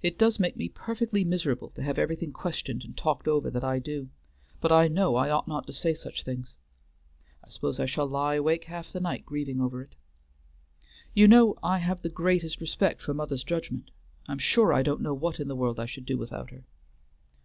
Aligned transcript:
It 0.00 0.16
does 0.16 0.38
make 0.38 0.54
me 0.56 0.68
perfectly 0.68 1.24
miserable 1.24 1.70
to 1.70 1.82
have 1.82 1.98
everything 1.98 2.30
questioned 2.32 2.84
and 2.84 2.96
talked 2.96 3.26
over 3.26 3.50
that 3.50 3.64
I 3.64 3.80
do; 3.80 4.10
but 4.60 4.70
I 4.70 4.86
know 4.86 5.16
I 5.16 5.28
ought 5.28 5.48
not 5.48 5.66
to 5.66 5.72
say 5.72 5.92
such 5.92 6.22
things. 6.22 6.54
I 7.42 7.48
suppose 7.48 7.80
I 7.80 7.86
shall 7.86 8.06
lie 8.06 8.36
awake 8.36 8.66
half 8.66 8.92
the 8.92 9.00
night 9.00 9.26
grieving 9.26 9.60
over 9.60 9.82
it. 9.82 9.96
You 11.14 11.26
know 11.26 11.56
I 11.64 11.78
have 11.78 12.02
the 12.02 12.08
greatest 12.08 12.60
respect 12.60 13.02
for 13.02 13.12
mother's 13.12 13.42
judgment; 13.42 13.90
I'm 14.28 14.38
sure 14.38 14.72
I 14.72 14.84
don't 14.84 15.00
know 15.02 15.14
what 15.14 15.40
in 15.40 15.48
the 15.48 15.56
world 15.56 15.80
I 15.80 15.86
should 15.86 16.06
do 16.06 16.16
without 16.16 16.50
her." 16.50 16.62